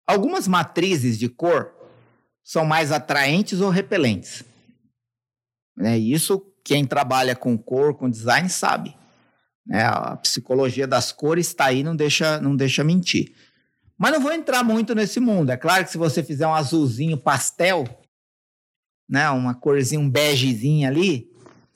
[0.06, 1.72] Algumas matrizes de cor
[2.42, 4.44] são mais atraentes ou repelentes.
[5.76, 5.98] Né?
[5.98, 8.96] Isso quem trabalha com cor, com design, sabe.
[9.66, 9.84] Né?
[9.84, 13.34] A psicologia das cores está aí, não deixa, não deixa mentir.
[13.98, 15.50] Mas não vou entrar muito nesse mundo.
[15.50, 17.84] É claro que se você fizer um azulzinho pastel,
[19.08, 21.30] né, uma corzinha, um begezinho ali,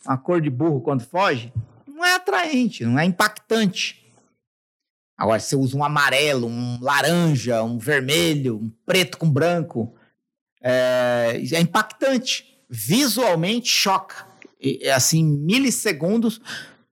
[0.05, 1.53] uma cor de burro quando foge,
[1.87, 4.10] não é atraente, não é impactante.
[5.21, 9.95] Agora, se você usa um amarelo, um laranja, um vermelho, um preto com branco,
[10.63, 12.47] é, é impactante.
[12.71, 14.27] Visualmente choca.
[14.59, 16.41] E, assim, milissegundos,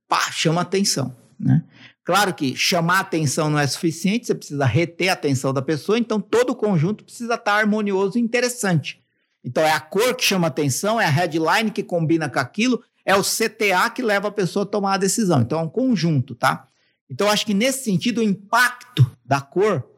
[0.06, 1.16] pá, chama atenção.
[1.40, 1.64] Né?
[2.04, 6.20] Claro que chamar atenção não é suficiente, você precisa reter a atenção da pessoa, então
[6.20, 9.02] todo o conjunto precisa estar harmonioso e interessante.
[9.42, 13.16] Então é a cor que chama atenção, é a headline que combina com aquilo, é
[13.16, 15.40] o CTA que leva a pessoa a tomar a decisão.
[15.40, 16.67] Então é um conjunto, tá?
[17.10, 19.88] Então acho que nesse sentido o impacto da cor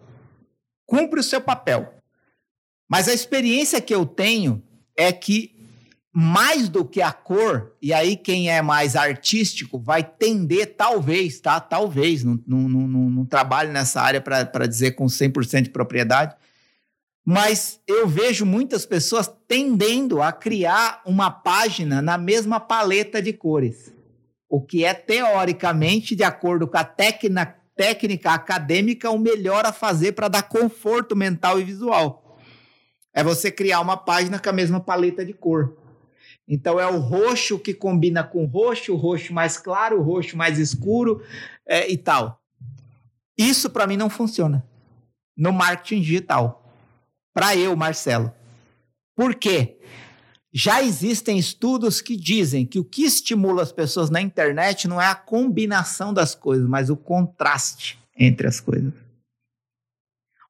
[0.86, 1.94] cumpre o seu papel.
[2.88, 4.62] Mas a experiência que eu tenho
[4.96, 5.60] é que
[6.12, 11.60] mais do que a cor, e aí quem é mais artístico vai tender, talvez, tá?
[11.60, 16.34] Talvez, não, não, trabalho nessa área para dizer com 100% de propriedade,
[17.24, 23.92] mas eu vejo muitas pessoas tendendo a criar uma página na mesma paleta de cores,
[24.50, 30.12] o que é teoricamente, de acordo com a técnica, técnica acadêmica, o melhor a fazer
[30.12, 32.36] para dar conforto mental e visual.
[33.14, 35.76] É você criar uma página com a mesma paleta de cor.
[36.48, 40.58] Então é o roxo que combina com roxo, o roxo mais claro, o roxo mais
[40.58, 41.22] escuro
[41.64, 42.42] é, e tal.
[43.38, 44.66] Isso para mim não funciona
[45.36, 46.74] no marketing digital.
[47.32, 48.34] Para eu, Marcelo.
[49.14, 49.78] Por quê?
[50.52, 55.06] Já existem estudos que dizem que o que estimula as pessoas na internet não é
[55.06, 58.92] a combinação das coisas, mas o contraste entre as coisas.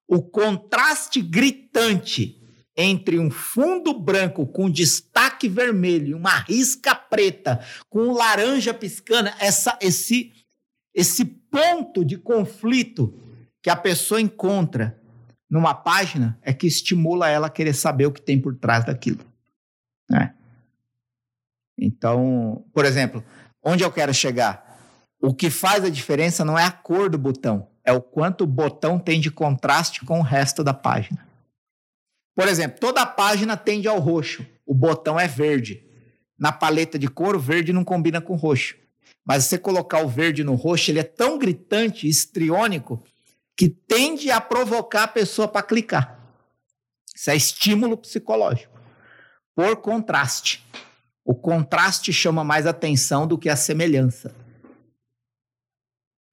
[0.07, 2.41] O contraste gritante
[2.75, 10.31] entre um fundo branco com destaque vermelho uma risca preta com laranja piscando, essa, esse,
[10.95, 13.13] esse ponto de conflito
[13.61, 14.99] que a pessoa encontra
[15.49, 19.30] numa página é que estimula ela a querer saber o que tem por trás daquilo.
[20.11, 20.33] Né?
[21.79, 23.23] Então, por exemplo,
[23.63, 24.77] onde eu quero chegar?
[25.21, 28.47] O que faz a diferença não é a cor do botão, é o quanto o
[28.47, 31.25] botão tem de contraste com o resto da página.
[32.35, 35.81] Por exemplo, toda a página tende ao roxo, o botão é verde.
[36.37, 38.75] Na paleta de cor, o verde não combina com o roxo.
[39.23, 43.01] Mas você colocar o verde no roxo, ele é tão gritante, estriônico,
[43.55, 46.19] que tende a provocar a pessoa para clicar.
[47.15, 48.80] Isso é estímulo psicológico.
[49.55, 50.65] Por contraste.
[51.23, 54.35] O contraste chama mais atenção do que a semelhança.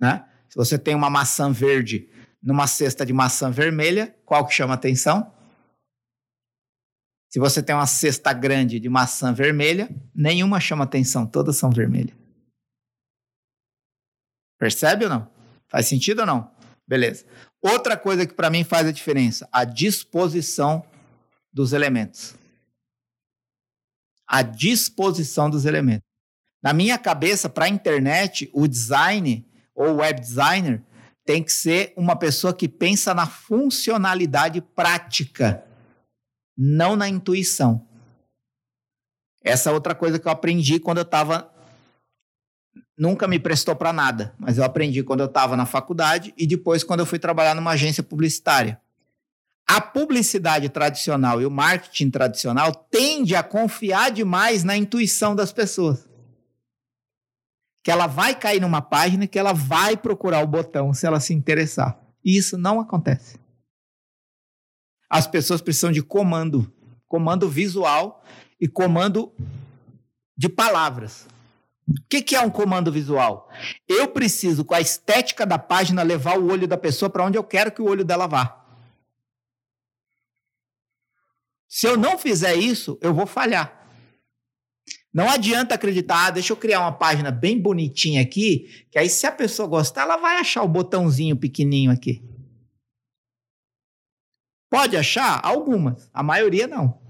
[0.00, 0.26] Né?
[0.48, 2.08] Se você tem uma maçã verde
[2.42, 5.32] numa cesta de maçã vermelha, qual que chama atenção?
[7.28, 12.16] Se você tem uma cesta grande de maçã vermelha, nenhuma chama atenção, todas são vermelhas.
[14.58, 15.30] Percebe ou não?
[15.68, 16.50] Faz sentido ou não?
[16.86, 17.26] Beleza.
[17.60, 20.84] Outra coisa que para mim faz a diferença, a disposição
[21.52, 22.37] dos elementos.
[24.28, 26.06] A disposição dos elementos.
[26.62, 30.82] Na minha cabeça, para a internet, o design ou web designer
[31.24, 35.64] tem que ser uma pessoa que pensa na funcionalidade prática,
[36.56, 37.86] não na intuição.
[39.42, 41.52] Essa é outra coisa que eu aprendi quando eu estava.
[42.96, 46.82] Nunca me prestou para nada, mas eu aprendi quando eu estava na faculdade e depois
[46.82, 48.80] quando eu fui trabalhar numa agência publicitária.
[49.68, 56.08] A publicidade tradicional e o marketing tradicional tende a confiar demais na intuição das pessoas
[57.88, 61.32] que ela vai cair numa página que ela vai procurar o botão se ela se
[61.32, 61.98] interessar.
[62.22, 63.38] E isso não acontece.
[65.08, 66.70] As pessoas precisam de comando,
[67.06, 68.22] comando visual
[68.60, 69.32] e comando
[70.36, 71.26] de palavras.
[71.88, 73.48] O que, que é um comando visual?
[73.88, 77.44] Eu preciso, com a estética da página, levar o olho da pessoa para onde eu
[77.44, 78.57] quero que o olho dela vá.
[81.68, 83.78] Se eu não fizer isso, eu vou falhar.
[85.12, 89.26] Não adianta acreditar, ah, deixa eu criar uma página bem bonitinha aqui, que aí se
[89.26, 92.22] a pessoa gostar, ela vai achar o botãozinho pequenininho aqui.
[94.70, 95.40] Pode achar?
[95.44, 97.00] Algumas, a maioria não.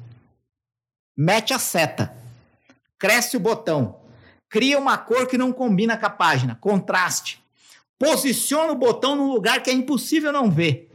[1.17, 2.17] Mete a seta,
[2.99, 4.01] cresce o botão,
[4.49, 7.43] cria uma cor que não combina com a página, contraste.
[7.99, 10.89] Posiciona o botão num lugar que é impossível não ver.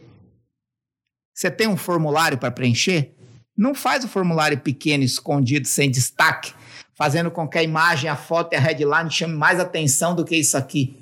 [1.34, 3.13] Você tem um formulário para preencher?
[3.56, 6.54] Não faz o formulário pequeno, escondido, sem destaque
[6.94, 10.36] fazendo com que a imagem, a foto e a headline chame mais atenção do que
[10.36, 10.98] isso aqui.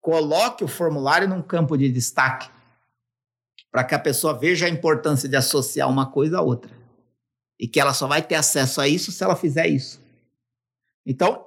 [0.00, 2.48] Coloque o formulário num campo de destaque
[3.70, 6.70] para que a pessoa veja a importância de associar uma coisa a outra.
[7.58, 10.00] E que ela só vai ter acesso a isso se ela fizer isso.
[11.04, 11.44] Então,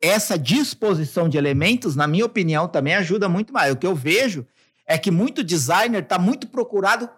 [0.00, 3.72] essa disposição de elementos, na minha opinião, também ajuda muito mais.
[3.72, 4.46] O que eu vejo
[4.86, 7.08] é que muito designer está muito procurado,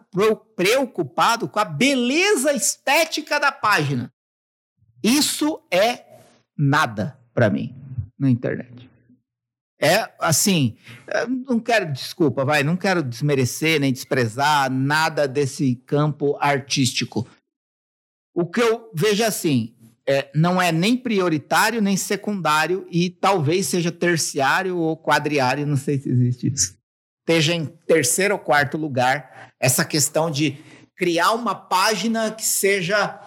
[0.54, 4.12] preocupado com a beleza estética da página.
[5.02, 6.04] Isso é
[6.56, 7.74] nada para mim
[8.18, 8.88] na internet.
[9.80, 10.76] É assim,
[11.46, 17.28] não quero, desculpa, vai, não quero desmerecer nem desprezar nada desse campo artístico.
[18.34, 19.74] O que eu vejo assim,
[20.08, 25.98] é, não é nem prioritário nem secundário e talvez seja terciário ou quadriário, não sei
[25.98, 26.83] se existe isso.
[27.26, 30.58] Esteja em terceiro ou quarto lugar essa questão de
[30.94, 33.18] criar uma página que seja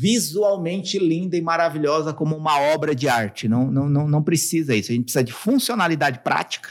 [0.00, 3.46] visualmente linda e maravilhosa como uma obra de arte.
[3.46, 4.90] Não, não, não, não precisa isso.
[4.90, 6.70] A gente precisa de funcionalidade prática,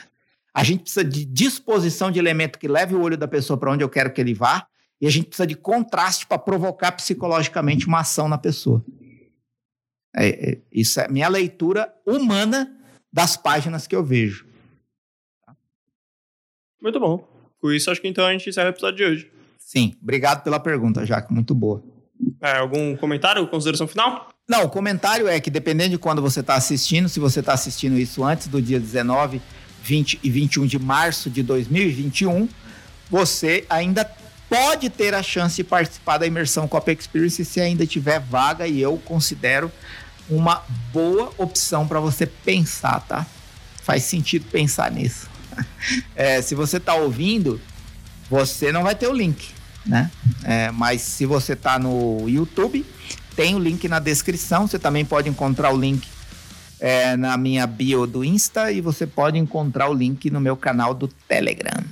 [0.51, 3.84] a gente precisa de disposição de elemento que leve o olho da pessoa para onde
[3.84, 4.66] eu quero que ele vá,
[4.99, 8.84] e a gente precisa de contraste para provocar psicologicamente uma ação na pessoa.
[10.16, 12.76] É, é, isso é minha leitura humana
[13.14, 14.47] das páginas que eu vejo.
[16.82, 17.28] Muito bom.
[17.59, 19.32] Com isso, acho que então a gente encerra o episódio de hoje.
[19.57, 21.34] Sim, obrigado pela pergunta, Jaco.
[21.34, 21.84] Muito boa.
[22.41, 24.30] É, algum comentário, consideração final?
[24.47, 27.97] Não, o comentário é que dependendo de quando você está assistindo, se você está assistindo
[27.97, 29.41] isso antes do dia 19,
[29.84, 32.47] 20 e 21 de março de 2021,
[33.09, 34.09] você ainda
[34.49, 38.82] pode ter a chance de participar da imersão Copa Experience se ainda tiver vaga e
[38.82, 39.71] eu considero
[40.30, 43.25] uma boa opção para você pensar, tá?
[43.82, 45.30] Faz sentido pensar nisso.
[46.16, 47.62] É, se você está ouvindo,
[48.30, 49.51] você não vai ter o link
[49.88, 50.12] né?
[50.43, 52.86] É, mas se você está no YouTube,
[53.36, 54.68] tem o link na descrição.
[54.68, 56.08] Você também pode encontrar o link
[56.80, 60.93] é, na minha bio do Insta e você pode encontrar o link no meu canal
[60.93, 61.84] do Telegram.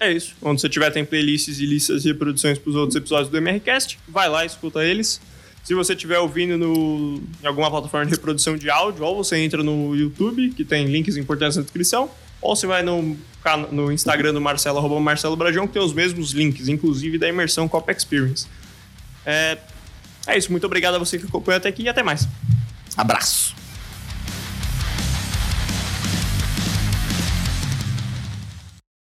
[0.00, 0.34] É isso.
[0.42, 3.98] Onde você tiver tem playlists e listas de reproduções para os outros episódios do MRCast,
[4.06, 5.20] vai lá e escuta eles.
[5.64, 9.62] Se você estiver ouvindo no, em alguma plataforma de reprodução de áudio, ou você entra
[9.62, 12.08] no YouTube, que tem links importantes na descrição,
[12.40, 13.16] ou você vai no,
[13.70, 17.68] no Instagram do Marcelo, arroba Marcelo Brajão, que tem os mesmos links, inclusive da imersão
[17.68, 18.46] Cop Experience.
[19.24, 19.58] É,
[20.26, 20.50] é isso.
[20.50, 22.28] Muito obrigado a você que acompanhou até aqui e até mais.
[22.96, 23.57] Abraço.